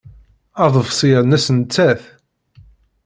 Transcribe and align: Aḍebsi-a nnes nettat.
Aḍebsi-a 0.63 1.19
nnes 1.23 1.45
nettat. 1.57 2.01